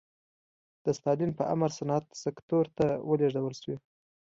[0.85, 3.77] د ستالین په امر صنعت سکتور ته ولېږدول شوې.